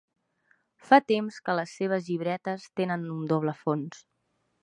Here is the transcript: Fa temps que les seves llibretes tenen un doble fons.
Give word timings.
Fa 0.87 0.97
temps 1.11 1.35
que 1.49 1.55
les 1.59 1.75
seves 1.81 2.07
llibretes 2.09 2.65
tenen 2.81 3.05
un 3.17 3.31
doble 3.35 3.57
fons. 3.61 4.01